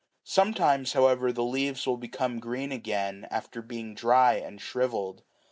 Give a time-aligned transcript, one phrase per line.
[0.23, 5.21] Sometimes, however, the leaves will become green again, after being dry and shrivelled.